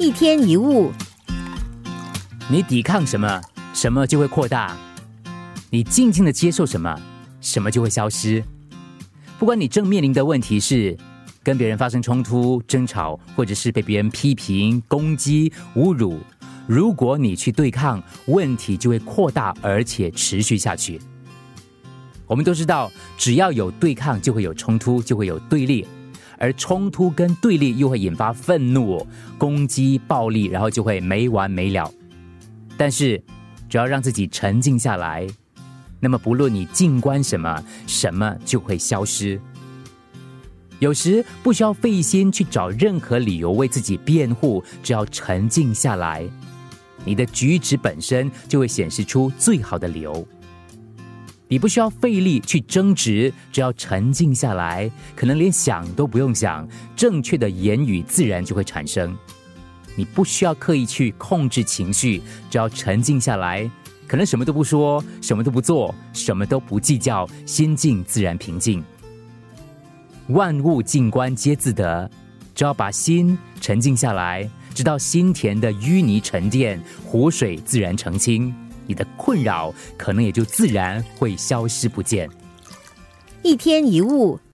[0.00, 0.92] 一天一物，
[2.48, 3.42] 你抵抗什么，
[3.74, 4.76] 什么就会扩大；
[5.70, 6.96] 你静静的接受什么，
[7.40, 8.40] 什么就会消失。
[9.40, 10.96] 不管你正面临的问题是
[11.42, 16.20] 跟别人发生冲突、争吵，或者是被别人批评、攻击、侮辱，
[16.68, 21.00] 如果你去对抗，问题就会扩大，而且持续下去。
[22.24, 25.84] 我们都知道，只要有对抗，就会有冲突，就会有对立，
[26.38, 31.92] 而冲突跟对立又会引发愤怒、攻击、暴力，然后就会没完没了。
[32.76, 33.22] 但是，
[33.68, 35.26] 只要让自己沉静下来，
[36.00, 39.40] 那么不论你静观什么，什么就会消失。
[40.78, 46.24] 有时不需要费心去找任何理由为自己辩护，只要沉静下来，
[47.04, 50.24] 你的举止本身就会显示出最好的理由。
[51.50, 59.16] 你不需要费力去争执，只要沉静下来，可能连想都不用想，正确的言语自然就会产生。
[59.96, 63.68] 你不需要刻意去控制情绪，只要沉静下来，
[64.06, 68.84] 可能什么都不说，什么都不做，什么都不计较，心境自然平静。
[70.28, 72.10] 万物静观皆自得，
[72.54, 78.54] 只要把心沉静下来，直到心田的淤泥沉淀，湖水自然澄清。
[78.88, 82.28] 你的困扰可能也就自然会消失不见。
[83.42, 84.40] 一天一物。